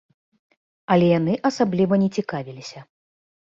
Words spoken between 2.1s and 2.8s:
цікавіліся.